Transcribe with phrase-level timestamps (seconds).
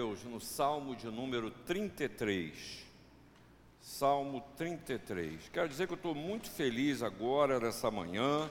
[0.00, 2.86] Deus no Salmo de número 33.
[3.82, 5.50] Salmo 33.
[5.52, 8.48] Quero dizer que eu estou muito feliz agora, nessa manhã,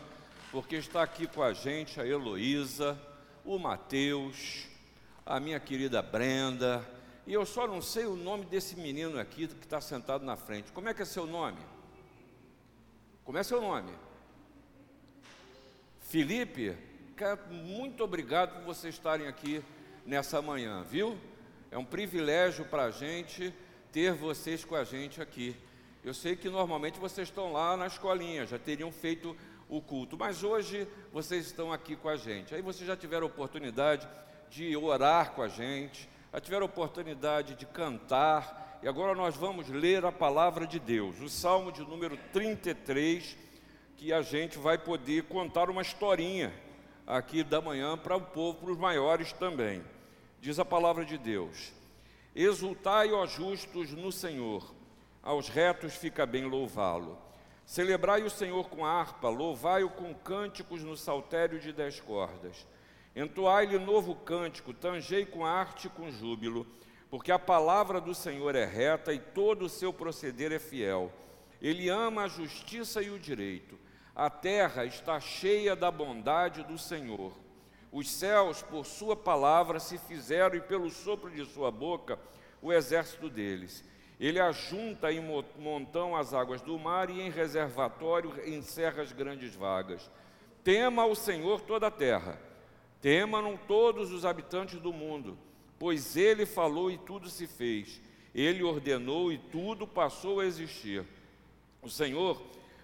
[0.52, 2.96] porque está aqui com a gente a Heloísa,
[3.44, 4.68] o Mateus,
[5.26, 6.88] a minha querida Brenda,
[7.26, 10.72] e eu só não sei o nome desse menino aqui que está sentado na frente.
[10.72, 11.58] Como é que é seu nome?
[13.26, 13.92] Como é seu nome?
[16.02, 16.78] Felipe,
[17.50, 19.64] muito obrigado por vocês estarem aqui
[20.06, 21.18] nessa manhã, viu?
[21.72, 23.54] É um privilégio para a gente
[23.92, 25.56] ter vocês com a gente aqui.
[26.04, 29.38] Eu sei que normalmente vocês estão lá na escolinha, já teriam feito
[29.70, 32.56] o culto, mas hoje vocês estão aqui com a gente.
[32.56, 34.08] Aí vocês já tiveram oportunidade
[34.50, 40.04] de orar com a gente, já tiveram oportunidade de cantar, e agora nós vamos ler
[40.06, 43.38] a palavra de Deus, o Salmo de número 33,
[43.96, 46.52] que a gente vai poder contar uma historinha
[47.06, 49.84] aqui da manhã para o povo, para os maiores também.
[50.42, 51.74] Diz a palavra de Deus:
[52.36, 54.74] Exultai, ó justos, no Senhor,
[55.22, 57.18] aos retos fica bem louvá-lo.
[57.66, 62.66] Celebrai o Senhor com harpa, louvai-o com cânticos no saltério de dez cordas.
[63.16, 66.66] Entoai-lhe novo cântico, tangei com arte e com júbilo,
[67.10, 71.12] porque a palavra do Senhor é reta e todo o seu proceder é fiel.
[71.62, 73.78] Ele ama a justiça e o direito.
[74.16, 77.34] A terra está cheia da bondade do Senhor.
[77.92, 82.20] Os céus, por sua palavra, se fizeram, e pelo sopro de sua boca,
[82.62, 83.84] o exército deles.
[84.20, 85.22] Ele ajunta em
[85.58, 90.12] montão as águas do mar e em reservatório encerra as grandes vagas.
[90.64, 92.40] Tema o Senhor toda a terra,
[93.02, 95.38] temam todos os habitantes do mundo,
[95.80, 98.02] pois ele falou e tudo se fez,
[98.36, 101.06] ele ordenou e tudo passou a existir.
[101.82, 102.42] O Senhor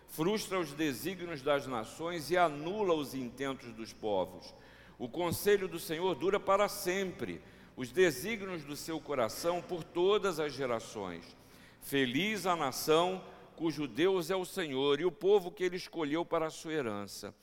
[0.07, 4.53] frustra os desígnios das nações e anula os intentos dos povos.
[4.97, 7.41] O conselho do Senhor dura para sempre,
[7.75, 11.35] os desígnios do seu coração por todas as gerações.
[11.81, 13.23] Feliz a nação
[13.55, 17.33] cujo Deus é o Senhor e o povo que ele escolheu para a sua herança.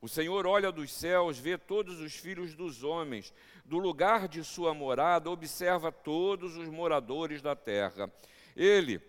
[0.00, 3.34] O Senhor olha dos céus, vê todos os filhos dos homens,
[3.64, 8.10] do lugar de sua morada, observa todos os moradores da terra.
[8.54, 9.00] Ele,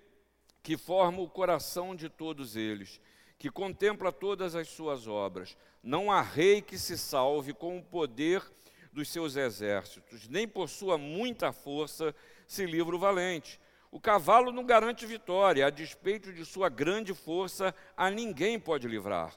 [0.63, 2.99] que forma o coração de todos eles,
[3.39, 5.57] que contempla todas as suas obras.
[5.81, 8.43] Não há rei que se salve com o poder
[8.91, 12.13] dos seus exércitos, nem por sua muita força
[12.45, 13.59] se livra o valente.
[13.89, 19.35] O cavalo não garante vitória, a despeito de sua grande força, a ninguém pode livrar.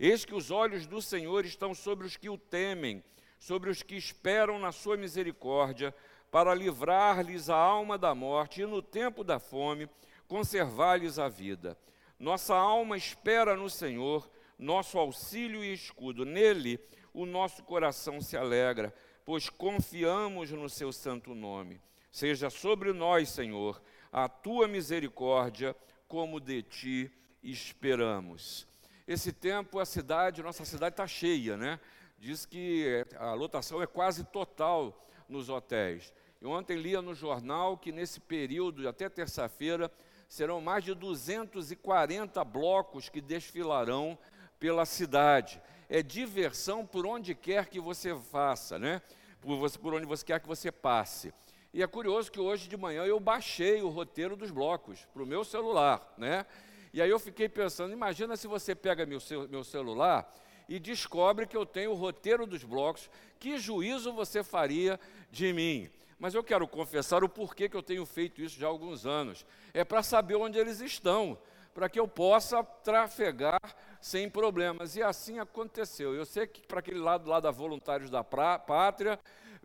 [0.00, 3.04] Eis que os olhos do Senhor estão sobre os que o temem,
[3.38, 5.94] sobre os que esperam na sua misericórdia,
[6.30, 9.88] para livrar-lhes a alma da morte e no tempo da fome
[10.26, 11.76] conservar-lhes a vida.
[12.22, 16.24] Nossa alma espera no Senhor, nosso auxílio e escudo.
[16.24, 16.78] Nele
[17.12, 18.94] o nosso coração se alegra,
[19.24, 21.80] pois confiamos no seu santo nome.
[22.12, 23.82] Seja sobre nós, Senhor,
[24.12, 25.74] a tua misericórdia,
[26.06, 27.10] como de ti
[27.42, 28.68] esperamos.
[29.04, 31.80] Esse tempo a cidade, nossa cidade está cheia, né?
[32.20, 36.14] Diz que a lotação é quase total nos hotéis.
[36.40, 39.90] E ontem lia no jornal que nesse período, até terça-feira,
[40.32, 44.18] serão mais de 240 blocos que desfilarão
[44.58, 45.60] pela cidade.
[45.90, 49.02] É diversão por onde quer que você faça, né?
[49.42, 51.34] Por, você, por onde você quer que você passe.
[51.70, 55.26] E é curioso que hoje de manhã eu baixei o roteiro dos blocos para o
[55.26, 56.46] meu celular, né?
[56.94, 59.18] E aí eu fiquei pensando, imagina se você pega meu,
[59.50, 60.34] meu celular
[60.66, 64.98] e descobre que eu tenho o roteiro dos blocos, que juízo você faria
[65.30, 65.90] de mim?
[66.22, 69.44] Mas eu quero confessar o porquê que eu tenho feito isso já há alguns anos.
[69.74, 71.36] É para saber onde eles estão,
[71.74, 73.58] para que eu possa trafegar
[74.00, 74.94] sem problemas.
[74.94, 76.14] E assim aconteceu.
[76.14, 79.18] Eu sei que para aquele lado lá da Voluntários da Pátria,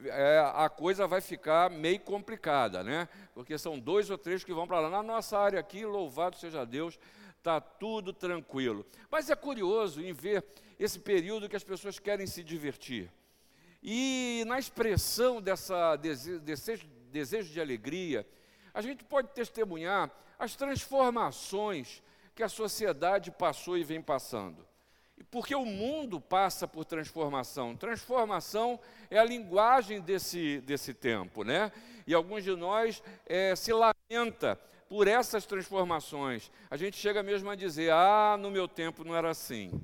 [0.03, 3.07] é, a coisa vai ficar meio complicada, né?
[3.35, 4.89] Porque são dois ou três que vão para lá.
[4.89, 6.97] Na nossa área aqui, louvado seja Deus,
[7.37, 8.83] está tudo tranquilo.
[9.11, 10.43] Mas é curioso em ver
[10.79, 13.11] esse período que as pessoas querem se divertir.
[13.89, 18.27] E na expressão dessa desejo, desejo de alegria,
[18.73, 22.03] a gente pode testemunhar as transformações
[22.35, 24.67] que a sociedade passou e vem passando.
[25.31, 27.77] Porque o mundo passa por transformação.
[27.77, 28.77] Transformação
[29.09, 31.71] é a linguagem desse, desse tempo, né?
[32.05, 34.59] E alguns de nós é, se lamenta
[34.89, 36.51] por essas transformações.
[36.69, 39.81] A gente chega mesmo a dizer: ah, no meu tempo não era assim.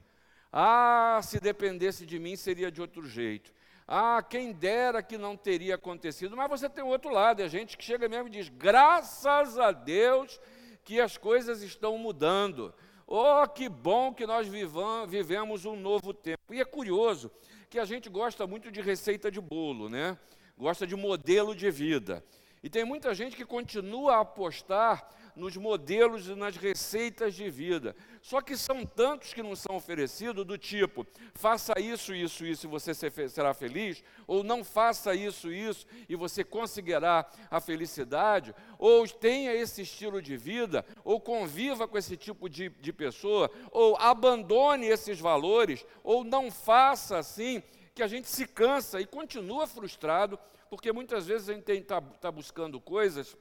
[0.52, 3.53] Ah, se dependesse de mim seria de outro jeito.
[3.88, 6.36] Ah, quem dera que não teria acontecido.
[6.36, 9.72] Mas você tem o outro lado, é gente que chega mesmo e diz: graças a
[9.72, 10.40] Deus
[10.84, 12.74] que as coisas estão mudando.
[13.06, 16.54] Oh, que bom que nós vivam, vivemos um novo tempo.
[16.54, 17.30] E é curioso
[17.70, 20.18] que a gente gosta muito de receita de bolo, né?
[20.58, 22.24] gosta de modelo de vida.
[22.62, 27.96] E tem muita gente que continua a apostar nos modelos e nas receitas de vida.
[28.22, 32.70] Só que são tantos que não são oferecidos, do tipo, faça isso, isso, isso e
[32.70, 39.54] você será feliz, ou não faça isso, isso e você conseguirá a felicidade, ou tenha
[39.54, 45.20] esse estilo de vida, ou conviva com esse tipo de, de pessoa, ou abandone esses
[45.20, 47.62] valores, ou não faça assim,
[47.94, 50.40] que a gente se cansa e continua frustrado,
[50.70, 53.38] porque muitas vezes a gente está tá buscando coisas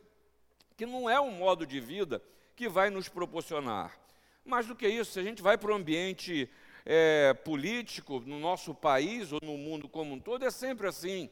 [0.76, 2.22] que não é um modo de vida
[2.56, 3.96] que vai nos proporcionar.
[4.44, 6.50] Mais do que isso, se a gente vai para o ambiente
[6.84, 11.30] é, político, no nosso país ou no mundo como um todo, é sempre assim.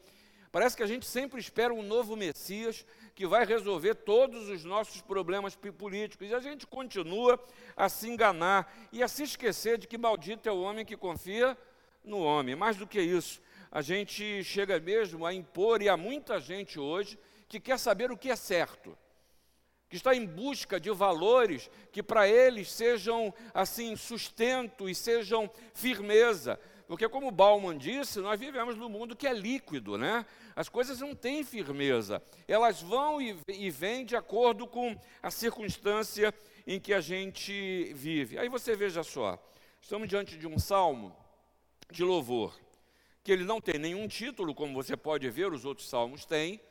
[0.51, 2.85] Parece que a gente sempre espera um novo Messias
[3.15, 6.29] que vai resolver todos os nossos problemas políticos.
[6.29, 7.41] E a gente continua
[7.75, 11.57] a se enganar e a se esquecer de que maldito é o homem que confia
[12.03, 12.55] no homem.
[12.55, 13.41] Mais do que isso,
[13.71, 17.17] a gente chega mesmo a impor, e há muita gente hoje
[17.47, 18.97] que quer saber o que é certo
[19.91, 26.57] que está em busca de valores que para eles sejam assim sustento e sejam firmeza.
[26.87, 30.25] Porque como Bauman disse, nós vivemos num mundo que é líquido, né?
[30.55, 32.23] As coisas não têm firmeza.
[32.47, 36.33] Elas vão e, e vêm de acordo com a circunstância
[36.65, 38.37] em que a gente vive.
[38.37, 39.37] Aí você veja só,
[39.81, 41.13] estamos diante de um salmo
[41.91, 42.57] de louvor,
[43.25, 46.61] que ele não tem nenhum título, como você pode ver, os outros salmos têm,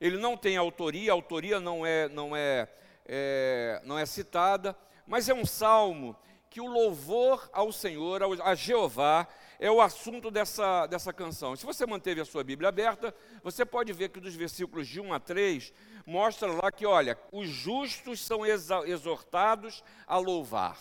[0.00, 2.68] ele não tem autoria, a autoria não é, não é,
[3.06, 4.76] é, não é citada,
[5.06, 6.16] mas é um salmo
[6.48, 9.28] que o louvor ao Senhor, a Jeová,
[9.60, 11.54] é o assunto dessa, dessa canção.
[11.54, 15.12] Se você manteve a sua Bíblia aberta, você pode ver que dos versículos de 1
[15.12, 15.72] a 3,
[16.06, 20.78] mostra lá que, olha, os justos são exortados a louvar.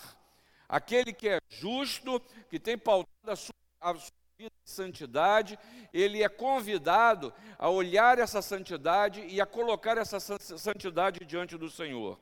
[0.68, 5.60] Aquele que é justo, que tem pautado a sua, a sua vida de santidade,
[5.94, 12.18] ele é convidado a olhar essa santidade e a colocar essa santidade diante do Senhor.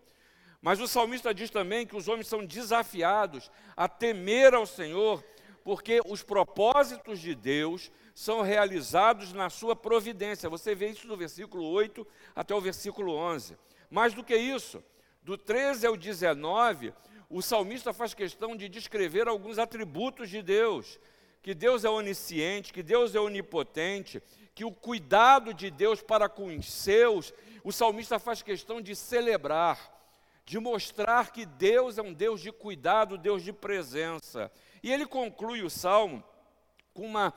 [0.60, 5.24] Mas o salmista diz também que os homens são desafiados a temer ao Senhor,
[5.64, 10.50] porque os propósitos de Deus são realizados na sua providência.
[10.50, 13.56] Você vê isso do versículo 8 até o versículo 11.
[13.92, 14.84] Mais do que isso,
[15.22, 16.96] do 13 ao 19,
[17.30, 21.00] o salmista faz questão de descrever alguns atributos de Deus
[21.48, 24.22] que Deus é onisciente, que Deus é onipotente,
[24.54, 27.34] que o cuidado de Deus para com os seus,
[27.64, 29.80] o salmista faz questão de celebrar,
[30.46, 34.52] de mostrar que Deus é um Deus de cuidado, Deus de presença.
[34.84, 36.22] E ele conclui o salmo
[36.94, 37.34] com uma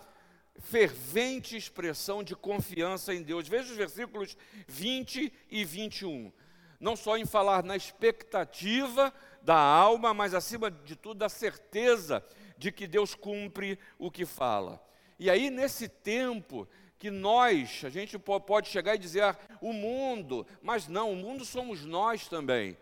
[0.59, 3.47] fervente expressão de confiança em Deus.
[3.47, 4.37] Veja os versículos
[4.67, 6.33] 20 e 21.
[6.81, 12.25] Não só em falar na expectativa da alma, mas acima de tudo da certeza
[12.61, 14.79] de que Deus cumpre o que fala.
[15.19, 16.69] E aí, nesse tempo
[16.99, 21.43] que nós, a gente pode chegar e dizer ah, o mundo, mas não, o mundo
[21.43, 22.77] somos nós também.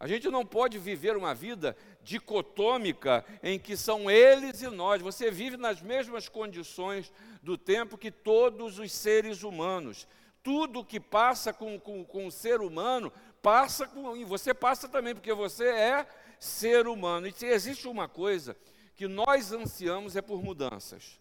[0.00, 5.00] A gente não pode viver uma vida dicotômica em que são eles e nós.
[5.00, 10.08] Você vive nas mesmas condições do tempo que todos os seres humanos.
[10.42, 14.16] Tudo que passa com, com, com o ser humano passa com.
[14.16, 16.06] E você passa também, porque você é
[16.40, 17.28] ser humano.
[17.28, 18.56] E existe uma coisa
[18.94, 21.20] que nós ansiamos é por mudanças.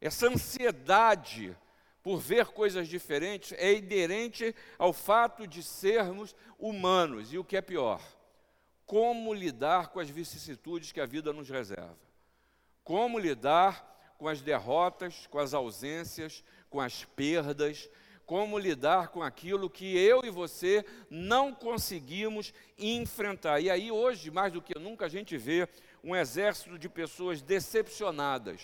[0.00, 1.56] Essa ansiedade
[2.02, 7.32] por ver coisas diferentes é inerente ao fato de sermos humanos.
[7.32, 8.02] E o que é pior,
[8.84, 11.98] como lidar com as vicissitudes que a vida nos reserva.
[12.84, 17.88] Como lidar com as derrotas, com as ausências, com as perdas,
[18.26, 23.60] como lidar com aquilo que eu e você não conseguimos enfrentar.
[23.60, 25.68] E aí, hoje, mais do que nunca, a gente vê
[26.04, 28.60] um exército de pessoas decepcionadas,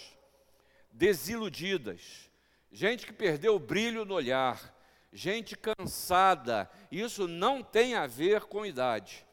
[0.93, 2.31] desiludidas,
[2.71, 4.77] gente que perdeu o brilho no olhar,
[5.11, 6.71] gente cansada.
[6.93, 9.27] Isso não tem a ver com idade.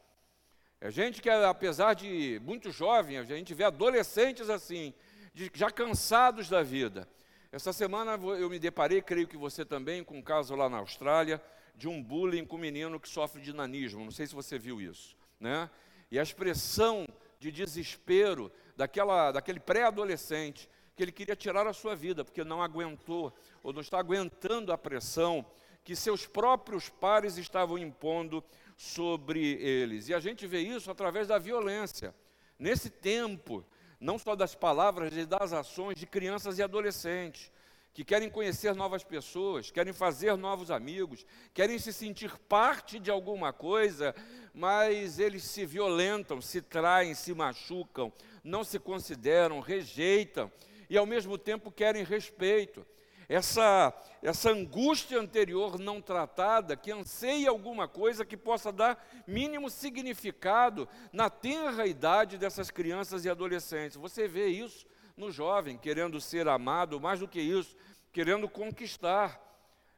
[0.80, 4.94] É gente que, apesar de muito jovem, a gente vê adolescentes assim,
[5.52, 7.06] já cansados da vida.
[7.52, 11.42] Essa semana eu me deparei, creio que você também, com um caso lá na Austrália,
[11.74, 14.04] de um bullying com um menino que sofre de nanismo.
[14.04, 15.16] Não sei se você viu isso.
[15.38, 15.68] Né?
[16.10, 17.06] E a expressão
[17.38, 23.32] de desespero daquela, daquele pré-adolescente que ele queria tirar a sua vida porque não aguentou
[23.62, 25.46] ou não está aguentando a pressão
[25.84, 28.44] que seus próprios pares estavam impondo
[28.76, 30.08] sobre eles.
[30.08, 32.14] E a gente vê isso através da violência.
[32.58, 33.64] Nesse tempo,
[34.00, 37.50] não só das palavras, mas das ações de crianças e adolescentes
[37.92, 43.52] que querem conhecer novas pessoas, querem fazer novos amigos, querem se sentir parte de alguma
[43.52, 44.14] coisa,
[44.54, 48.12] mas eles se violentam, se traem, se machucam,
[48.44, 50.50] não se consideram, rejeitam
[50.88, 52.86] e ao mesmo tempo querem respeito.
[53.28, 53.92] essa,
[54.22, 61.28] essa angústia anterior não tratada, que anseia alguma coisa que possa dar mínimo significado na
[61.28, 63.96] tenra idade dessas crianças e adolescentes.
[63.98, 64.86] Você vê isso
[65.18, 67.76] no jovem, querendo ser amado, mais do que isso,
[68.12, 69.38] querendo conquistar,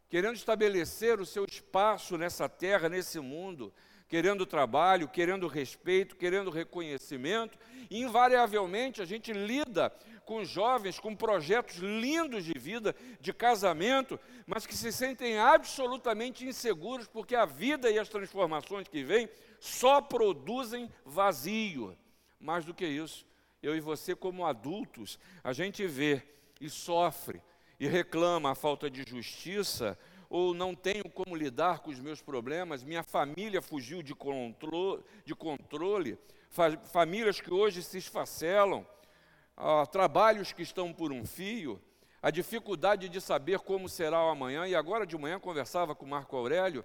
[0.08, 3.72] querendo estabelecer o seu espaço nessa terra, nesse mundo,
[4.08, 7.56] querendo trabalho, querendo respeito, querendo reconhecimento.
[7.88, 9.92] E, invariavelmente, a gente lida
[10.24, 17.06] com jovens com projetos lindos de vida, de casamento, mas que se sentem absolutamente inseguros
[17.06, 19.28] porque a vida e as transformações que vêm
[19.60, 21.96] só produzem vazio.
[22.40, 23.26] Mais do que isso,
[23.62, 26.22] eu e você, como adultos, a gente vê
[26.60, 27.42] e sofre
[27.78, 29.98] e reclama a falta de justiça,
[30.28, 35.34] ou não tenho como lidar com os meus problemas, minha família fugiu de, contro de
[35.34, 38.86] controle, fa famílias que hoje se esfacelam
[39.56, 41.80] ah, trabalhos que estão por um fio,
[42.22, 44.66] a dificuldade de saber como será o amanhã.
[44.66, 46.84] E agora de manhã conversava com Marco Aurélio,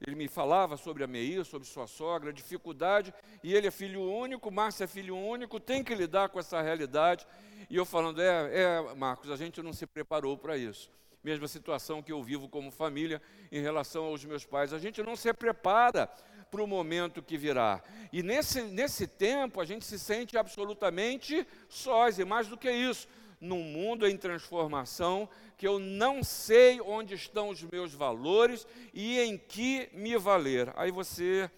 [0.00, 4.50] ele me falava sobre a Meir, sobre sua sogra, dificuldade, e ele é filho único,
[4.50, 7.26] Márcia é filho único, tem que lidar com essa realidade.
[7.70, 10.90] E eu falando, é, é Marcos, a gente não se preparou para isso.
[11.22, 14.74] Mesma situação que eu vivo como família em relação aos meus pais.
[14.74, 16.06] A gente não se prepara
[16.50, 17.82] para o momento que virá.
[18.12, 23.08] E nesse, nesse tempo a gente se sente absolutamente sós, e mais do que isso,
[23.44, 29.38] num mundo em transformação, que eu não sei onde estão os meus valores e em
[29.38, 30.72] que me valer.
[30.76, 31.50] Aí você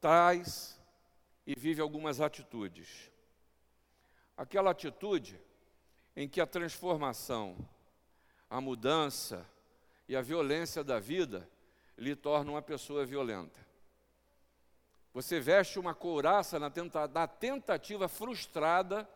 [0.00, 0.80] traz
[1.46, 3.10] e vive algumas atitudes.
[4.36, 5.40] Aquela atitude
[6.16, 7.56] em que a transformação,
[8.48, 9.46] a mudança
[10.08, 11.48] e a violência da vida
[11.96, 13.64] lhe torna uma pessoa violenta.
[15.12, 16.70] Você veste uma couraça na
[17.28, 19.08] tentativa frustrada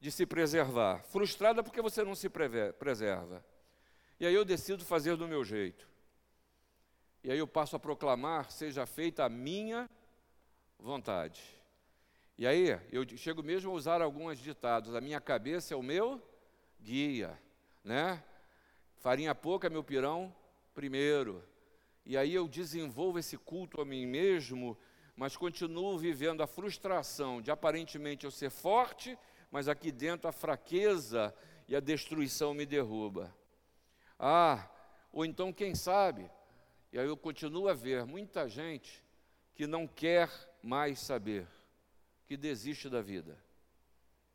[0.00, 1.02] de se preservar.
[1.04, 3.44] Frustrada porque você não se preserva.
[4.20, 5.88] E aí eu decido fazer do meu jeito.
[7.22, 9.88] E aí eu passo a proclamar: seja feita a minha
[10.78, 11.42] vontade.
[12.36, 16.22] E aí eu chego mesmo a usar alguns ditados: a minha cabeça é o meu
[16.80, 17.38] guia,
[17.82, 18.22] né?
[18.98, 20.34] Farinha pouca, é meu pirão
[20.74, 21.44] primeiro
[22.08, 24.78] e aí eu desenvolvo esse culto a mim mesmo,
[25.14, 29.18] mas continuo vivendo a frustração de aparentemente eu ser forte,
[29.50, 31.34] mas aqui dentro a fraqueza
[31.66, 33.34] e a destruição me derruba.
[34.18, 34.68] Ah,
[35.12, 36.30] ou então quem sabe,
[36.92, 39.04] e aí eu continuo a ver muita gente
[39.54, 40.30] que não quer
[40.62, 41.46] mais saber,
[42.26, 43.38] que desiste da vida,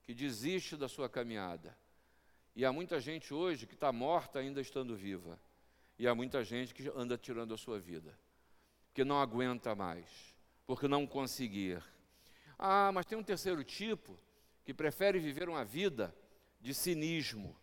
[0.04, 1.78] que desiste da sua caminhada.
[2.56, 5.40] E há muita gente hoje que está morta ainda estando viva.
[5.98, 8.18] E há muita gente que anda tirando a sua vida,
[8.94, 11.84] que não aguenta mais, porque não conseguir.
[12.58, 14.20] Ah, mas tem um terceiro tipo
[14.64, 16.16] que prefere viver uma vida
[16.60, 17.56] de cinismo.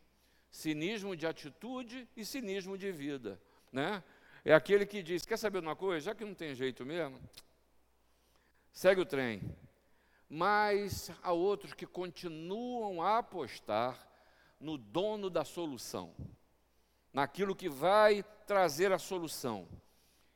[0.51, 3.41] Cinismo de atitude e cinismo de vida,
[3.73, 4.03] né?
[4.45, 6.07] É aquele que diz: quer saber uma coisa?
[6.07, 7.21] Já que não tem jeito mesmo,
[8.73, 9.41] segue o trem.
[10.29, 14.09] Mas há outros que continuam a apostar
[14.59, 16.15] no dono da solução
[17.13, 19.69] naquilo que vai trazer a solução.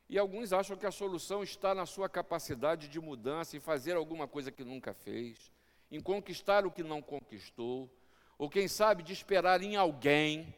[0.09, 4.28] E alguns acham que a solução está na sua capacidade de mudança, em fazer alguma
[4.28, 5.50] coisa que nunca fez,
[5.91, 7.91] em conquistar o que não conquistou,
[8.38, 10.55] ou quem sabe de esperar em alguém,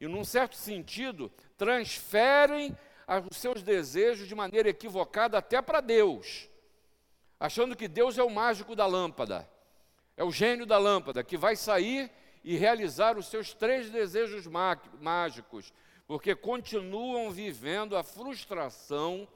[0.00, 2.76] e num certo sentido, transferem
[3.30, 6.48] os seus desejos de maneira equivocada até para Deus,
[7.38, 9.48] achando que Deus é o mágico da lâmpada,
[10.16, 12.10] é o gênio da lâmpada, que vai sair
[12.44, 14.46] e realizar os seus três desejos
[15.00, 15.72] mágicos,
[16.06, 19.28] porque continuam vivendo a frustração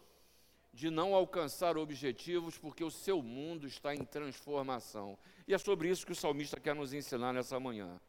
[0.74, 5.16] de não alcançar objetivos, porque o seu mundo está em transformação.
[5.46, 8.00] E é sobre isso que o salmista quer nos ensinar nessa manhã.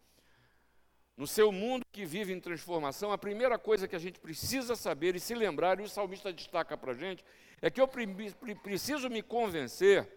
[1.16, 5.16] No seu mundo que vive em transformação, a primeira coisa que a gente precisa saber
[5.16, 7.24] e se lembrar, e o salmista destaca para a gente,
[7.62, 10.10] é que eu preciso me convencer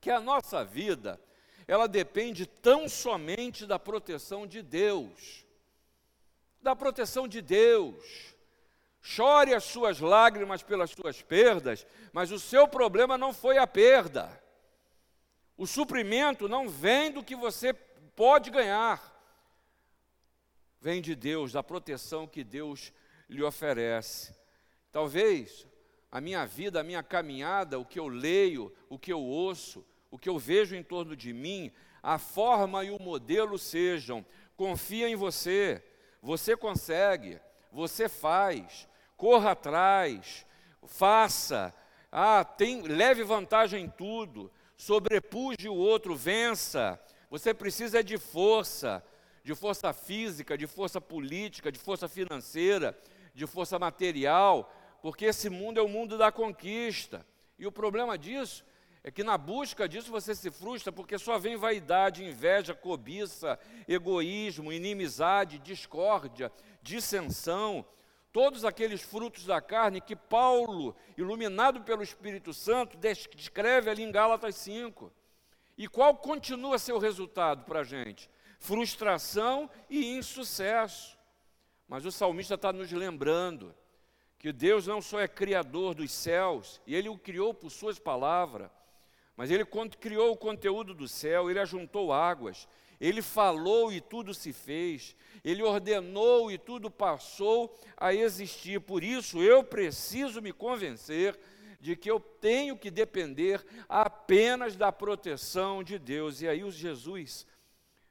[0.00, 1.18] que a nossa vida
[1.66, 5.46] ela depende tão somente da proteção de Deus.
[6.60, 8.34] Da proteção de Deus.
[9.10, 14.28] Chore as suas lágrimas pelas suas perdas, mas o seu problema não foi a perda.
[15.56, 19.00] O suprimento não vem do que você pode ganhar,
[20.78, 22.92] vem de Deus, da proteção que Deus
[23.30, 24.36] lhe oferece.
[24.92, 25.66] Talvez
[26.12, 30.18] a minha vida, a minha caminhada, o que eu leio, o que eu ouço, o
[30.18, 31.72] que eu vejo em torno de mim,
[32.02, 34.22] a forma e o modelo sejam:
[34.54, 35.82] confia em você,
[36.20, 37.40] você consegue,
[37.72, 38.86] você faz,
[39.18, 40.46] corra atrás,
[40.86, 41.74] faça,
[42.10, 46.98] ah, tem, leve vantagem em tudo, sobrepuje o outro, vença.
[47.28, 49.04] Você precisa de força,
[49.42, 52.96] de força física, de força política, de força financeira,
[53.34, 54.72] de força material,
[55.02, 57.26] porque esse mundo é o mundo da conquista.
[57.58, 58.64] E o problema disso
[59.02, 63.58] é que na busca disso você se frustra porque só vem vaidade, inveja, cobiça,
[63.88, 67.84] egoísmo, inimizade, discórdia, dissensão,
[68.32, 74.54] todos aqueles frutos da carne que Paulo, iluminado pelo Espírito Santo, descreve ali em Gálatas
[74.56, 75.12] 5.
[75.76, 78.28] E qual continua o resultado para a gente?
[78.58, 81.16] frustração e insucesso.
[81.86, 83.74] Mas o salmista está nos lembrando
[84.38, 88.70] que Deus não só é criador dos céus, e Ele o criou por Suas palavras,
[89.36, 89.64] mas Ele
[89.98, 92.68] criou o conteúdo do céu, Ele ajuntou águas,
[93.00, 95.14] Ele falou e tudo se fez,
[95.44, 98.80] Ele ordenou e tudo passou a existir.
[98.80, 101.38] Por isso eu preciso me convencer
[101.80, 106.42] de que eu tenho que depender apenas da proteção de Deus.
[106.42, 107.46] E aí o Jesus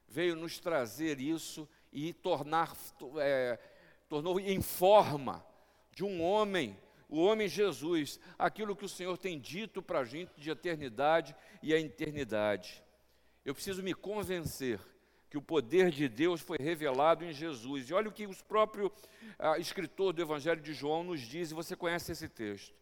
[0.08, 2.76] veio nos trazer isso e tornar,
[3.18, 3.60] é,
[4.08, 5.46] tornou em forma
[5.94, 6.78] de um homem,
[7.10, 11.74] o homem Jesus, aquilo que o Senhor tem dito para a gente de eternidade e
[11.74, 12.84] a eternidade.
[13.48, 14.78] Eu preciso me convencer
[15.30, 17.90] que o poder de Deus foi revelado em Jesus.
[17.90, 18.92] E olha o que o próprio
[19.40, 22.76] ah, escritor do Evangelho de João nos diz, e você conhece esse texto.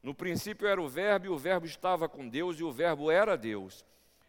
[0.00, 3.36] No princípio era o Verbo, e o Verbo estava com Deus, e o Verbo era
[3.36, 3.84] Deus.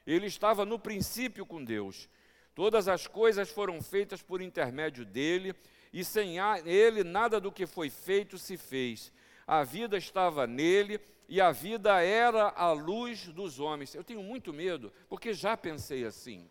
[0.07, 2.09] Ele estava no princípio com Deus.
[2.55, 5.53] Todas as coisas foram feitas por intermédio dele,
[5.93, 9.13] e sem ele nada do que foi feito se fez.
[9.45, 13.95] A vida estava nele, e a vida era a luz dos homens.
[13.95, 16.49] Eu tenho muito medo, porque já pensei assim.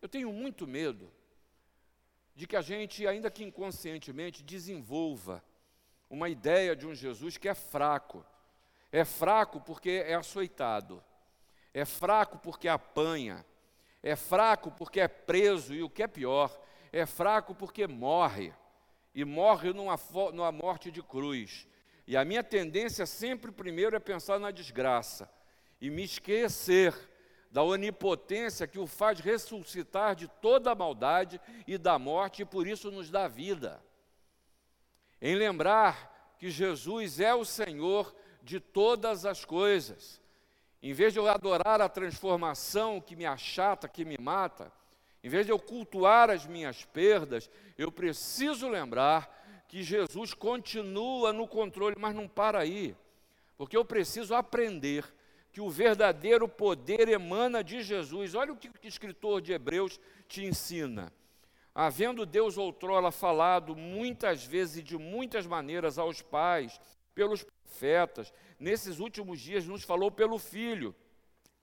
[0.00, 1.10] Eu tenho muito medo
[2.34, 5.44] de que a gente, ainda que inconscientemente, desenvolva
[6.08, 8.24] uma ideia de um Jesus que é fraco.
[8.90, 11.02] É fraco porque é açoitado.
[11.72, 13.44] É fraco porque apanha
[14.02, 16.58] é fraco porque é preso, e o que é pior,
[16.92, 18.52] é fraco porque morre,
[19.14, 19.98] e morre numa,
[20.32, 21.66] numa morte de cruz.
[22.06, 25.30] E a minha tendência sempre primeiro é pensar na desgraça,
[25.80, 26.94] e me esquecer
[27.50, 32.66] da onipotência que o faz ressuscitar de toda a maldade e da morte, e por
[32.66, 33.82] isso nos dá vida.
[35.20, 40.20] Em lembrar que Jesus é o Senhor de todas as coisas
[40.82, 44.72] em vez de eu adorar a transformação que me achata, que me mata,
[45.22, 49.39] em vez de eu cultuar as minhas perdas, eu preciso lembrar
[49.70, 52.92] que Jesus continua no controle, mas não para aí,
[53.56, 55.04] porque eu preciso aprender
[55.52, 58.34] que o verdadeiro poder emana de Jesus.
[58.34, 61.12] Olha o que o escritor de Hebreus te ensina.
[61.72, 66.80] Havendo Deus outrora falado muitas vezes e de muitas maneiras aos pais,
[67.14, 70.92] pelos profetas, nesses últimos dias nos falou pelo Filho,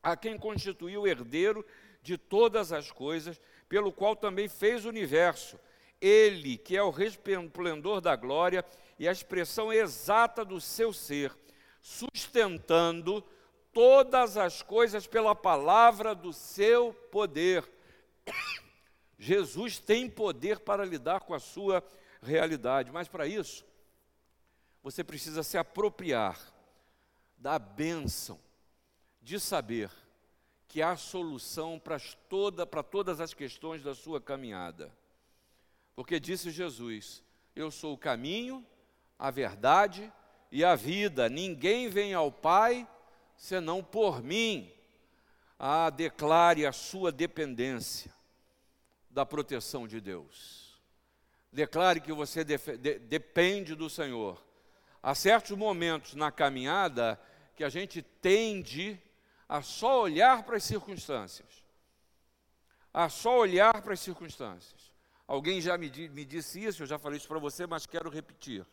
[0.02, 1.66] a quem constituiu herdeiro
[2.02, 5.60] de todas as coisas, pelo qual também fez o universo.
[6.00, 8.64] Ele, que é o resplendor da glória
[9.00, 11.36] e a expressão exata do seu ser,
[11.82, 13.24] sustentando
[13.72, 17.64] todas as coisas pela palavra do seu poder.
[19.20, 21.84] Jesus tem poder para lidar com a sua
[22.22, 23.66] realidade, mas para isso,
[24.84, 26.40] você precisa se apropriar
[27.38, 28.40] da bênção
[29.22, 29.92] de saber
[30.68, 31.98] que há solução para,
[32.30, 34.92] toda, todas as questões da sua caminhada.
[35.98, 37.24] Porque disse Jesus:
[37.56, 38.64] Eu sou o caminho,
[39.18, 40.14] a verdade
[40.52, 41.28] e a vida.
[41.28, 42.88] Ninguém vem ao Pai
[43.36, 44.72] senão por mim.
[45.58, 48.14] Ah, declare a sua dependência
[49.10, 50.80] da proteção de Deus.
[51.52, 54.40] Declare que você de, depende do Senhor
[55.02, 57.20] há certos momentos na caminhada
[57.56, 59.02] que a gente tende
[59.50, 61.64] a só olhar para as circunstâncias.
[62.94, 64.87] A só olhar para as circunstâncias.
[65.28, 68.66] Alguém já me, me disse isso, eu já falei isso para você, mas quero repetir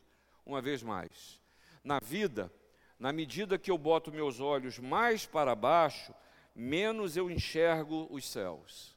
[0.47, 1.41] uma vez mais.
[1.83, 2.53] Na vida,
[2.99, 6.15] na medida que eu boto meus olhos mais para baixo,
[6.55, 8.97] menos eu enxergo os céus.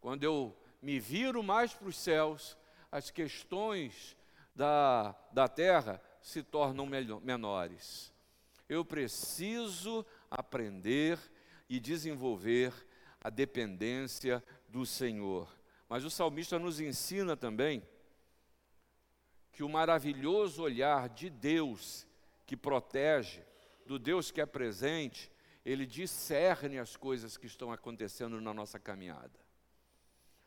[0.00, 2.58] Quando eu me viro mais para os céus,
[2.92, 4.14] as questões
[4.54, 8.12] da, da terra se tornam menores.
[8.68, 11.18] Eu preciso aprender
[11.68, 12.72] e desenvolver
[13.20, 15.48] a dependência do Senhor.
[15.94, 17.80] Mas o salmista nos ensina também
[19.52, 22.04] que o maravilhoso olhar de Deus
[22.44, 23.44] que protege,
[23.86, 25.30] do Deus que é presente,
[25.64, 29.38] ele discerne as coisas que estão acontecendo na nossa caminhada.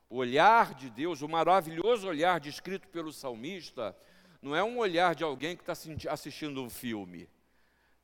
[0.10, 3.96] O olhar de Deus, o maravilhoso olhar descrito pelo salmista,
[4.42, 7.30] não é um olhar de alguém que está assistindo um filme.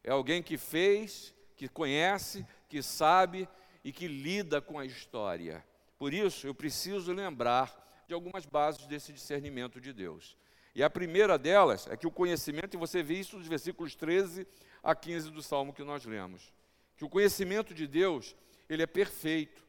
[0.01, 3.49] É alguém que fez, que conhece, que sabe
[3.83, 5.61] e que lida com a história.
[6.03, 10.35] Por isso, eu preciso lembrar de algumas bases desse discernimento de Deus.
[10.75, 14.45] E a primeira delas é que o conhecimento, e você vê isso nos versículos 13
[14.83, 16.53] a 15 do Salmo que nós lemos,
[16.97, 18.35] que o conhecimento de Deus,
[18.67, 19.65] ele é perfeito.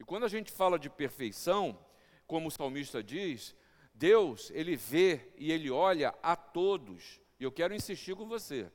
[0.00, 1.78] E quando a gente fala de perfeição,
[2.26, 3.54] como o salmista diz,
[3.94, 7.20] Deus, ele vê e ele olha a todos.
[7.38, 8.68] E eu quero insistir com você,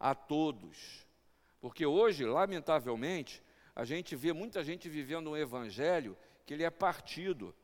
[0.00, 1.06] a todos.
[1.60, 3.42] Porque hoje, lamentavelmente,
[3.76, 7.54] a gente vê muita gente vivendo um evangelho que ele é partido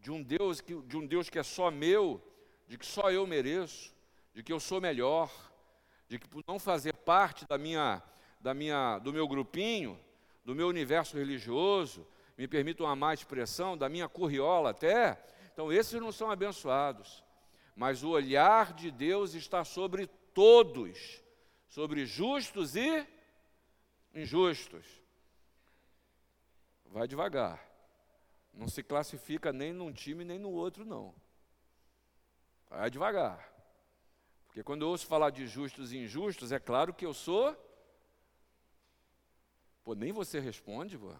[0.00, 2.20] de um Deus que, de um Deus que é só meu,
[2.66, 3.94] de que só eu mereço,
[4.34, 5.30] de que eu sou melhor,
[6.08, 8.02] de que por não fazer parte da minha,
[8.40, 9.96] da minha, do meu grupinho,
[10.44, 12.04] do meu universo religioso,
[12.36, 15.16] me permitam uma má expressão, da minha curriola até,
[15.52, 17.22] então esses não são abençoados.
[17.76, 21.22] Mas o olhar de Deus está sobre todos,
[21.68, 23.06] sobre justos e
[24.12, 24.99] injustos.
[26.90, 27.64] Vai devagar.
[28.52, 31.14] Não se classifica nem num time nem no outro, não.
[32.68, 33.48] Vai devagar.
[34.46, 37.56] Porque quando eu ouço falar de justos e injustos, é claro que eu sou.
[39.84, 41.14] Pô, nem você responde, pô.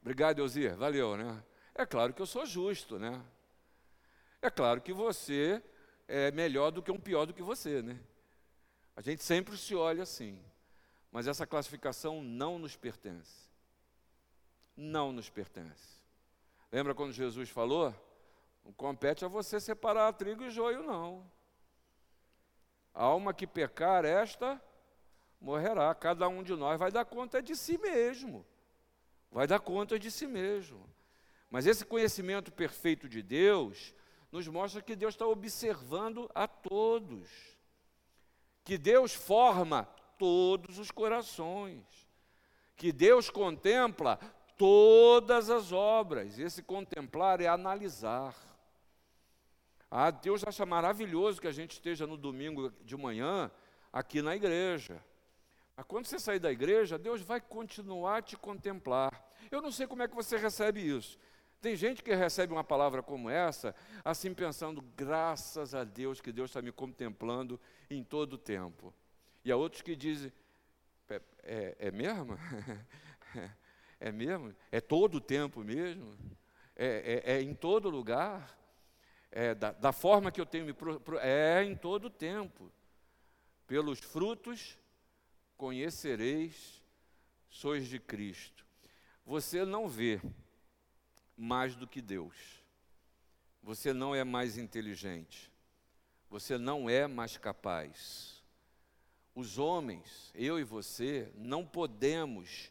[0.00, 0.76] Obrigado, Elzir.
[0.76, 1.42] Valeu, né?
[1.74, 3.20] É claro que eu sou justo, né?
[4.40, 5.62] É claro que você
[6.06, 7.98] é melhor do que um pior do que você, né?
[8.94, 10.40] A gente sempre se olha assim.
[11.10, 13.51] Mas essa classificação não nos pertence.
[14.76, 16.00] Não nos pertence.
[16.70, 17.94] Lembra quando Jesus falou?
[18.64, 21.24] Não compete a você separar trigo e joio, não.
[22.94, 24.60] A alma que pecar, esta
[25.40, 25.94] morrerá.
[25.94, 28.46] Cada um de nós vai dar conta de si mesmo.
[29.30, 30.88] Vai dar conta de si mesmo.
[31.50, 33.94] Mas esse conhecimento perfeito de Deus
[34.30, 37.28] nos mostra que Deus está observando a todos.
[38.64, 39.84] Que Deus forma
[40.18, 41.84] todos os corações,
[42.76, 44.20] que Deus contempla
[44.56, 46.38] todas as obras.
[46.38, 48.34] Esse contemplar é analisar.
[49.90, 53.50] Ah, Deus acha maravilhoso que a gente esteja no domingo de manhã
[53.92, 55.04] aqui na igreja.
[55.76, 59.12] Mas quando você sair da igreja, Deus vai continuar te contemplar.
[59.50, 61.18] Eu não sei como é que você recebe isso.
[61.60, 66.50] Tem gente que recebe uma palavra como essa, assim pensando, graças a Deus que Deus
[66.50, 68.92] está me contemplando em todo o tempo.
[69.44, 70.32] E há outros que dizem:
[71.08, 72.36] é, é, é mesmo?
[74.02, 74.54] é mesmo?
[74.70, 76.16] É todo o tempo mesmo?
[76.74, 78.58] É, é, é em todo lugar?
[79.30, 80.72] É da, da, forma que eu tenho me.
[80.72, 82.70] Pro, pro, é em todo o tempo.
[83.66, 84.78] Pelos frutos
[85.56, 86.82] conhecereis,
[87.48, 88.66] sois de Cristo.
[89.24, 90.20] Você não vê
[91.36, 92.62] mais do que Deus.
[93.62, 95.50] Você não é mais inteligente.
[96.28, 98.32] Você não é mais capaz
[99.34, 102.70] os homens, eu e você, não podemos,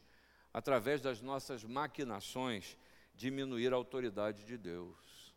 [0.54, 2.78] através das nossas maquinações,
[3.16, 5.34] diminuir a autoridade de Deus.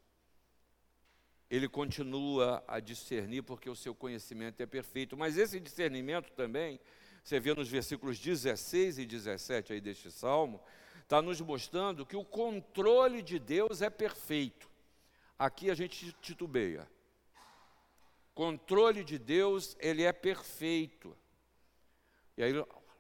[1.51, 6.81] Ele continua a discernir porque o seu conhecimento é perfeito, mas esse discernimento também,
[7.23, 10.61] você vê nos versículos 16 e 17 aí deste salmo,
[11.03, 14.69] está nos mostrando que o controle de Deus é perfeito.
[15.39, 16.89] Aqui a gente titubeia
[18.35, 21.17] controle de Deus, ele é perfeito.
[22.37, 22.53] E aí,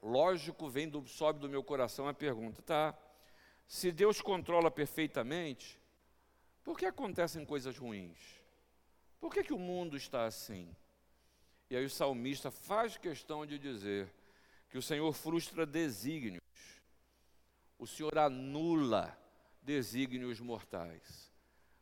[0.05, 2.97] lógico, vem do, sobe do meu coração a pergunta, tá?
[3.67, 5.81] Se Deus controla perfeitamente,
[6.62, 8.19] por que acontecem coisas ruins?
[9.19, 10.77] Por que, que o mundo está assim?
[11.71, 14.12] E aí o salmista faz questão de dizer
[14.69, 16.43] que o Senhor frustra desígnios,
[17.79, 19.19] o Senhor anula
[19.62, 21.33] desígnios mortais.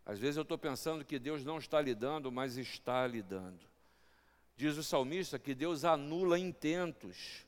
[0.06, 3.66] Às vezes eu estou pensando que Deus não está lidando, mas está lidando.
[4.54, 7.46] Diz o salmista que Deus anula intentos.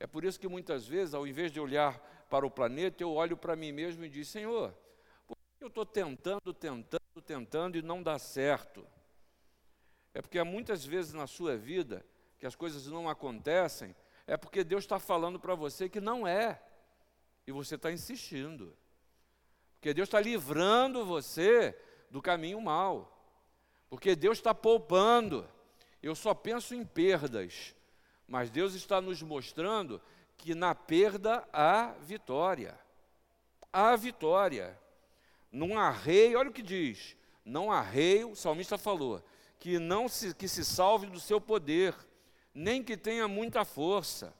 [0.00, 1.98] É por isso que muitas vezes, ao invés de olhar
[2.30, 4.74] para o planeta, eu olho para mim mesmo e digo: Senhor,
[5.28, 8.86] por que eu estou tentando, tentando, tentando e não dá certo?
[10.14, 12.04] É porque há muitas vezes na sua vida
[12.38, 13.94] que as coisas não acontecem,
[14.26, 16.60] é porque Deus está falando para você que não é,
[17.46, 18.74] e você está insistindo.
[19.74, 21.78] Porque Deus está livrando você
[22.10, 23.16] do caminho mal.
[23.88, 25.48] Porque Deus está poupando.
[26.02, 27.74] Eu só penso em perdas.
[28.30, 30.00] Mas Deus está nos mostrando
[30.38, 32.78] que na perda há vitória.
[33.72, 34.78] Há vitória.
[35.50, 37.16] Num arreio, olha o que diz.
[37.44, 39.20] Não arreio, o salmista falou,
[39.58, 41.92] que não se, que se salve do seu poder,
[42.54, 44.32] nem que tenha muita força.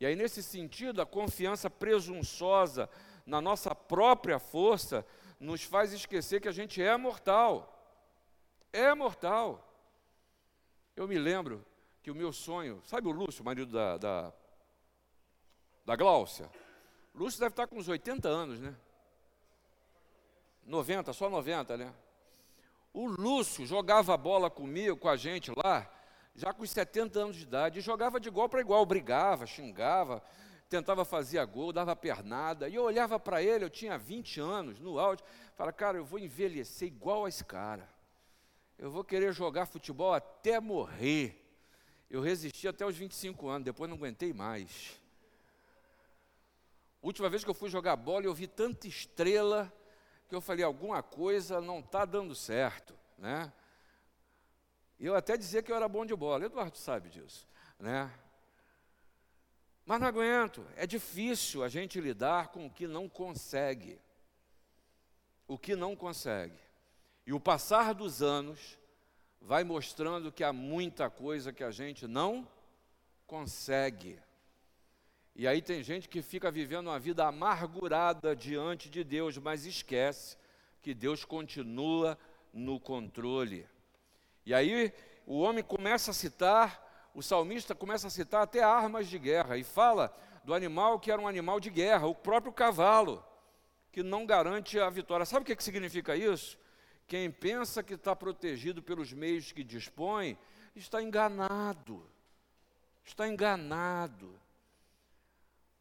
[0.00, 2.90] E aí, nesse sentido, a confiança presunçosa
[3.24, 5.06] na nossa própria força,
[5.38, 7.72] nos faz esquecer que a gente é mortal.
[8.72, 9.62] É mortal.
[10.96, 11.64] Eu me lembro
[12.06, 14.32] que o meu sonho, sabe o Lúcio, marido da, da,
[15.84, 16.48] da Gláucia?
[17.12, 18.76] Lúcio deve estar com uns 80 anos, né?
[20.62, 21.92] 90, só 90, né?
[22.94, 25.90] O Lúcio jogava bola comigo, com a gente lá,
[26.32, 30.22] já com 70 anos de idade, e jogava de igual para igual, brigava, xingava,
[30.68, 34.96] tentava fazer gol, dava pernada, e eu olhava para ele, eu tinha 20 anos, no
[35.00, 37.90] áudio, falava, cara, eu vou envelhecer igual a esse cara,
[38.78, 41.42] eu vou querer jogar futebol até morrer.
[42.08, 45.00] Eu resisti até os 25 anos, depois não aguentei mais.
[47.02, 49.72] Última vez que eu fui jogar bola, eu vi tanta estrela
[50.28, 53.52] que eu falei, alguma coisa não está dando certo, né?
[54.98, 57.46] Eu até dizia que eu era bom de bola, Eduardo sabe disso,
[57.78, 58.10] né?
[59.84, 64.00] Mas não aguento, é difícil a gente lidar com o que não consegue.
[65.46, 66.58] O que não consegue.
[67.24, 68.76] E o passar dos anos
[69.40, 72.46] vai mostrando que há muita coisa que a gente não
[73.26, 74.18] consegue.
[75.34, 80.36] E aí tem gente que fica vivendo uma vida amargurada diante de Deus, mas esquece
[80.80, 82.18] que Deus continua
[82.52, 83.66] no controle.
[84.46, 84.92] E aí
[85.26, 89.64] o homem começa a citar, o salmista começa a citar até armas de guerra e
[89.64, 93.22] fala do animal que era um animal de guerra, o próprio cavalo,
[93.92, 95.26] que não garante a vitória.
[95.26, 96.58] Sabe o que, que significa isso?
[97.06, 100.36] Quem pensa que está protegido pelos meios que dispõe,
[100.74, 102.04] está enganado.
[103.04, 104.34] Está enganado.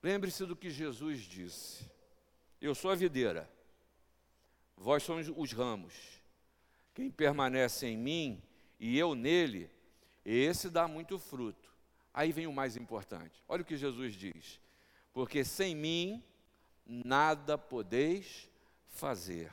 [0.04, 1.90] Lembre-se do que Jesus disse:
[2.62, 3.50] Eu sou a videira,
[4.78, 5.94] vós sois os ramos.
[6.94, 8.42] Quem permanece em mim
[8.80, 9.70] e eu nele,
[10.24, 11.74] esse dá muito fruto.
[12.14, 13.44] Aí vem o mais importante.
[13.50, 14.62] Olha o que Jesus diz:
[15.12, 16.24] Porque sem mim
[16.86, 18.48] nada podeis
[18.86, 19.52] fazer.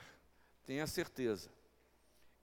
[0.65, 1.52] Tenha certeza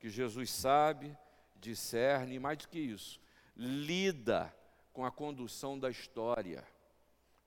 [0.01, 1.17] que Jesus sabe,
[1.61, 3.21] discerne, e mais do que isso,
[3.55, 4.53] lida
[4.93, 6.67] com a condução da história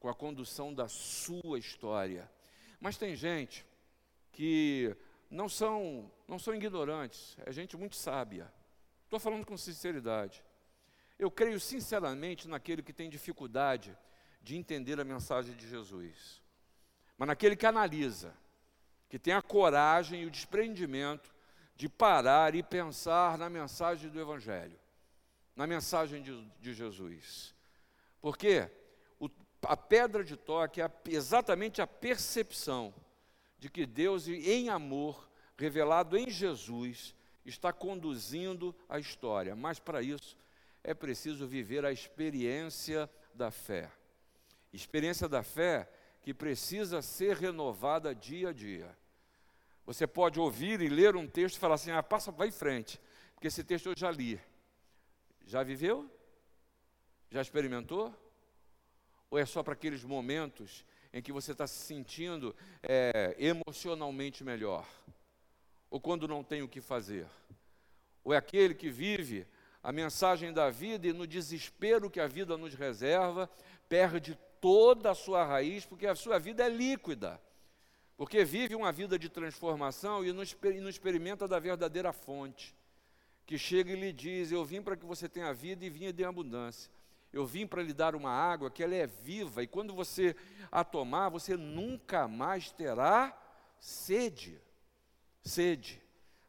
[0.03, 2.29] com a condução da sua história.
[2.77, 3.65] Mas tem gente
[4.33, 4.93] que
[5.31, 8.53] não são, não são ignorantes, é gente muito sábia.
[9.05, 10.43] Estou falando com sinceridade.
[11.17, 13.97] Eu creio sinceramente naquele que tem dificuldade
[14.41, 16.41] de entender a mensagem de Jesus,
[17.17, 18.35] mas naquele que analisa,
[19.07, 21.32] que tem a coragem e o desprendimento
[21.75, 24.79] de parar e pensar na mensagem do Evangelho,
[25.55, 27.53] na mensagem de, de Jesus.
[28.21, 28.69] Por quê?
[29.65, 32.93] a pedra de toque é exatamente a percepção
[33.57, 39.55] de que Deus, em amor, revelado em Jesus, está conduzindo a história.
[39.55, 40.37] Mas para isso
[40.83, 43.89] é preciso viver a experiência da fé.
[44.71, 45.89] Experiência da fé
[46.21, 48.97] que precisa ser renovada dia a dia.
[49.85, 52.99] Você pode ouvir e ler um texto e falar assim: ah, passa, vai em frente,
[53.33, 54.39] porque esse texto eu já li.
[55.45, 56.09] Já viveu?
[57.29, 58.13] Já experimentou?
[59.29, 64.87] Ou é só para aqueles momentos em que você está se sentindo é, emocionalmente melhor?
[65.89, 67.27] Ou quando não tem o que fazer?
[68.23, 69.45] Ou é aquele que vive
[69.83, 73.49] a mensagem da vida e no desespero que a vida nos reserva,
[73.89, 77.39] perde toda a sua raiz, porque a sua vida é líquida.
[78.15, 80.43] Porque vive uma vida de transformação e não,
[80.89, 82.75] experimenta da verdadeira fonte,
[83.45, 86.23] que chega e lhe diz: Eu vim para que você tenha vida e vinha de
[86.23, 86.91] abundância.
[87.31, 90.35] Eu vim para lhe dar uma água que ela é viva, e quando você
[90.71, 93.35] a tomar, você nunca mais terá
[93.79, 94.61] sede.
[95.41, 95.99] Sede.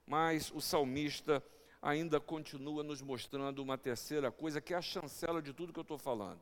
[0.07, 1.43] Mas o salmista
[1.81, 5.83] ainda continua nos mostrando uma terceira coisa, que é a chancela de tudo que eu
[5.83, 6.41] estou falando.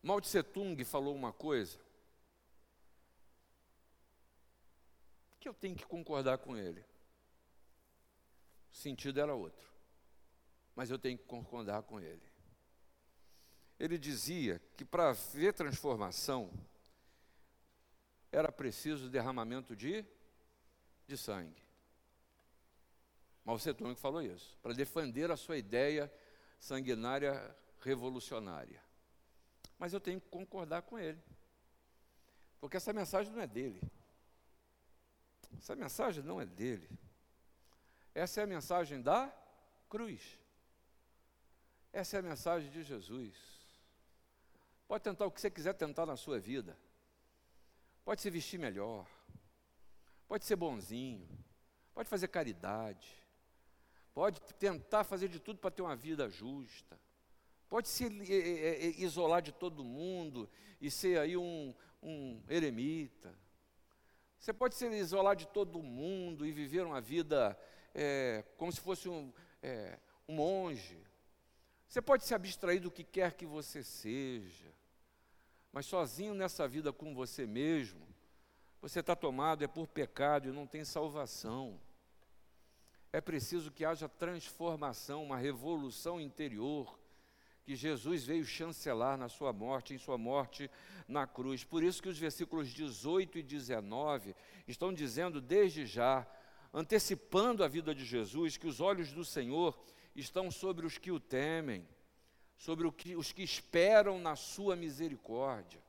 [0.00, 1.87] Mao Tse Tung falou uma coisa
[5.48, 6.84] eu tenho que concordar com ele.
[8.72, 9.68] O sentido era outro
[10.78, 12.22] mas eu tenho que concordar com ele.
[13.80, 16.52] Ele dizia que para ver transformação
[18.30, 20.04] era preciso derramamento de,
[21.04, 21.60] de sangue.
[23.44, 26.12] Mao Tung falou isso, para defender a sua ideia
[26.60, 28.80] sanguinária revolucionária.
[29.80, 31.20] Mas eu tenho que concordar com ele,
[32.60, 33.82] porque essa mensagem não é dele.
[35.56, 36.88] Essa mensagem não é dele.
[38.14, 39.32] Essa é a mensagem da
[39.88, 40.38] cruz.
[41.92, 43.34] Essa é a mensagem de Jesus.
[44.86, 46.76] Pode tentar o que você quiser tentar na sua vida.
[48.04, 49.06] Pode se vestir melhor.
[50.26, 51.28] Pode ser bonzinho.
[51.94, 53.08] Pode fazer caridade.
[54.14, 56.98] Pode tentar fazer de tudo para ter uma vida justa.
[57.68, 58.04] Pode se
[58.98, 60.48] isolar de todo mundo
[60.80, 63.32] e ser aí um, um eremita.
[64.38, 67.58] Você pode se isolar de todo mundo e viver uma vida
[67.94, 69.98] é, como se fosse um, é,
[70.28, 70.98] um monge.
[71.88, 74.72] Você pode se abstrair do que quer que você seja,
[75.72, 78.06] Mas sozinho nessa vida com você mesmo,
[78.80, 81.80] você está tomado é por pecado e não tem salvação.
[83.12, 86.98] É preciso que haja transformação, uma revolução interior,
[87.68, 90.70] que Jesus veio chancelar na sua morte, em sua morte
[91.06, 91.64] na cruz.
[91.64, 94.34] Por isso que os versículos 18 e 19
[94.66, 96.26] estão dizendo desde já,
[96.72, 99.78] antecipando a vida de Jesus, que os olhos do Senhor
[100.16, 101.86] estão sobre os que o temem,
[102.56, 105.82] sobre que, os que esperam na sua misericórdia.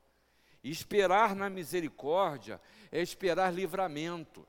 [0.62, 2.60] E esperar na misericórdia
[2.92, 4.46] é esperar livramento,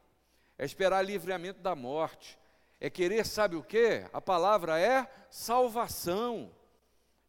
[0.58, 2.36] é esperar livramento da morte,
[2.80, 4.04] é querer, sabe o que?
[4.12, 6.58] A palavra é salvação.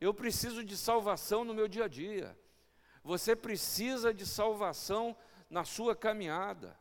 [0.01, 2.35] Eu preciso de salvação no meu dia a dia.
[3.03, 5.15] Você precisa de salvação
[5.47, 6.75] na sua caminhada.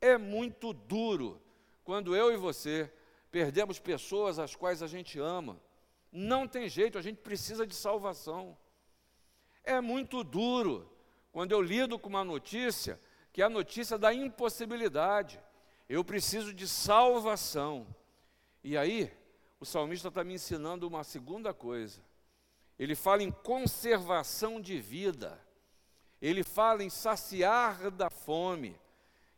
[0.00, 1.42] É muito duro
[1.82, 2.88] quando eu e você
[3.28, 5.60] perdemos pessoas às quais a gente ama.
[6.12, 8.56] Não tem jeito, a gente precisa de salvação.
[9.64, 10.88] É muito duro
[11.32, 13.00] quando eu lido com uma notícia
[13.32, 15.40] que é a notícia da impossibilidade.
[15.88, 17.84] Eu preciso de salvação.
[18.62, 19.12] E aí,
[19.58, 22.00] o salmista está me ensinando uma segunda coisa
[22.82, 25.38] ele fala em conservação de vida,
[26.20, 28.74] ele fala em saciar da fome.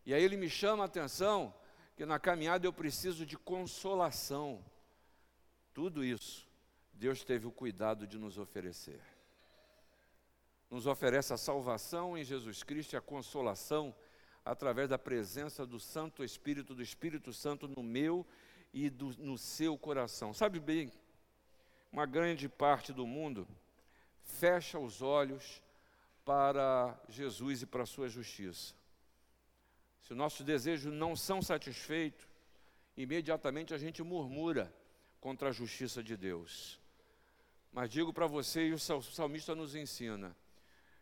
[0.06, 1.52] E aí ele me chama a atenção
[1.96, 4.64] que na caminhada eu preciso de consolação.
[5.74, 6.48] Tudo isso
[6.92, 9.00] Deus teve o cuidado de nos oferecer.
[10.70, 13.92] Nos oferece a salvação em Jesus Cristo e a consolação
[14.44, 18.24] através da presença do Santo Espírito, do Espírito Santo no meu
[18.72, 20.32] e do, no seu coração.
[20.32, 20.92] Sabe bem,
[21.92, 23.46] uma grande parte do mundo
[24.22, 25.62] fecha os olhos
[26.24, 28.74] para Jesus e para a sua justiça.
[30.00, 32.26] Se os nossos desejos não são satisfeitos,
[32.96, 34.74] imediatamente a gente murmura
[35.20, 36.80] contra a justiça de Deus.
[37.72, 40.36] Mas digo para você, e o salmista nos ensina,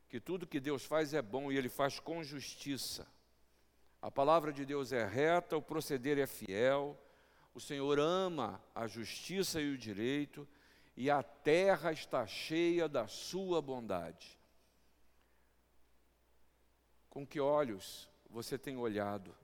[0.08, 3.06] que tudo que Deus faz é bom e Ele faz com justiça.
[4.02, 7.00] A palavra de Deus é reta, o proceder é fiel,
[7.54, 10.46] o Senhor ama a justiça e o direito,
[10.96, 14.38] e a terra está cheia da sua bondade.
[17.08, 19.34] Com que olhos você tem olhado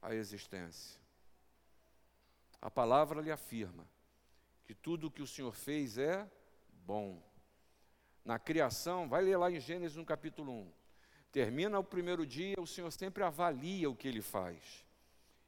[0.00, 1.00] a existência?
[2.60, 3.86] A palavra lhe afirma
[4.64, 6.28] que tudo o que o Senhor fez é
[6.84, 7.22] bom.
[8.24, 10.72] Na criação, vai ler lá em Gênesis no capítulo 1.
[11.30, 14.84] Termina o primeiro dia, o Senhor sempre avalia o que ele faz.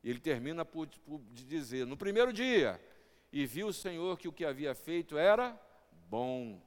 [0.03, 2.81] Ele termina por, por dizer: no primeiro dia,
[3.33, 5.59] e viu o Senhor que o que havia feito era
[6.09, 6.61] bom.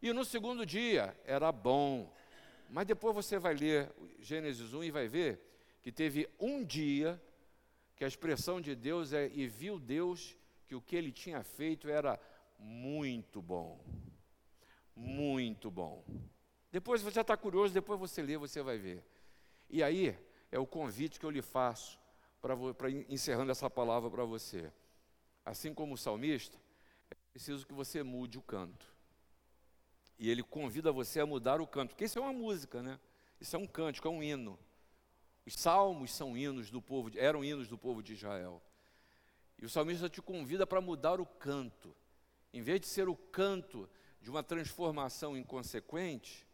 [0.00, 2.12] E no segundo dia era bom.
[2.68, 5.40] Mas depois você vai ler Gênesis 1 e vai ver
[5.82, 7.22] que teve um dia
[7.94, 10.36] que a expressão de Deus é: e viu Deus
[10.66, 12.18] que o que ele tinha feito era
[12.58, 13.78] muito bom.
[14.96, 16.04] Muito bom.
[16.70, 19.04] Depois você está curioso, depois você lê, você vai ver.
[19.68, 20.18] E aí
[20.50, 21.98] é o convite que eu lhe faço
[22.40, 24.72] para encerrando essa palavra para você.
[25.44, 26.58] Assim como o salmista,
[27.10, 28.86] é preciso que você mude o canto.
[30.18, 32.98] E ele convida você a mudar o canto, porque isso é uma música, né?
[33.40, 34.58] Isso é um cântico, é um hino.
[35.44, 38.62] Os salmos são hinos do povo, eram hinos do povo de Israel.
[39.58, 41.94] E o salmista te convida para mudar o canto.
[42.52, 43.88] Em vez de ser o canto
[44.20, 46.46] de uma transformação inconsequente,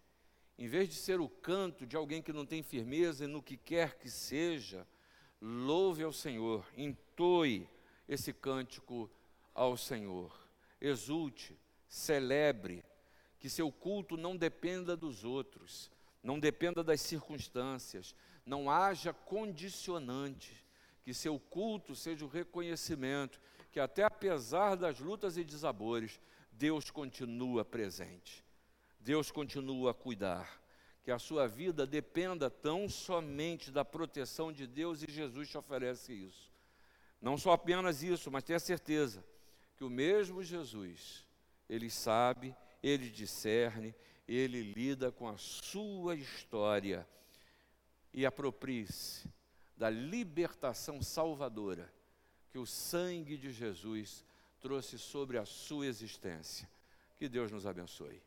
[0.59, 3.99] em vez de ser o canto de alguém que não tem firmeza no que quer
[3.99, 4.87] que seja,
[5.41, 7.69] louve ao Senhor, entoe
[8.09, 9.11] esse cântico
[9.55, 10.33] ao Senhor,
[10.81, 12.85] exulte, celebre,
[13.39, 15.91] que seu culto não dependa dos outros,
[16.23, 20.65] não dependa das circunstâncias, não haja condicionante,
[21.03, 23.41] que seu culto seja o reconhecimento
[23.71, 28.45] que até apesar das lutas e desabores, Deus continua presente.
[28.99, 30.61] Deus continua a cuidar.
[31.05, 36.13] Que a sua vida dependa tão somente da proteção de Deus e Jesus te oferece
[36.13, 36.48] isso.
[37.21, 39.25] Não só apenas isso, mas tenha certeza
[39.77, 41.27] que o mesmo Jesus,
[41.69, 43.95] ele sabe, ele discerne,
[44.27, 47.09] ele lida com a sua história
[48.13, 49.29] e aproprie-se
[49.77, 51.93] da libertação salvadora
[52.51, 54.25] que o sangue de Jesus
[54.61, 56.69] trouxe sobre a sua existência.
[57.17, 58.21] Que Deus nos abençoe.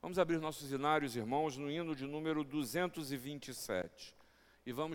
[0.00, 4.16] Vamos abrir nossos inários, irmãos, no hino de número 227.
[4.64, 4.88] E vamos